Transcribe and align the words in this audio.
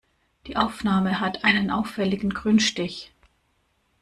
Die 0.47 0.57
Aufnahme 0.57 1.19
hat 1.19 1.43
einen 1.43 1.69
auffälligen 1.69 2.31
Grünstich. 2.31 3.13